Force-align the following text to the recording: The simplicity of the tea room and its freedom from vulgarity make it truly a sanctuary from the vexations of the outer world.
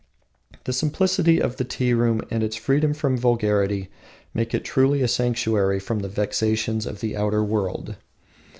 The 0.63 0.73
simplicity 0.73 1.39
of 1.39 1.57
the 1.57 1.63
tea 1.63 1.93
room 1.93 2.23
and 2.31 2.41
its 2.41 2.55
freedom 2.55 2.91
from 2.95 3.19
vulgarity 3.19 3.91
make 4.33 4.51
it 4.51 4.63
truly 4.63 5.03
a 5.03 5.07
sanctuary 5.07 5.79
from 5.79 5.99
the 5.99 6.09
vexations 6.09 6.87
of 6.87 7.01
the 7.01 7.15
outer 7.15 7.43
world. 7.43 7.97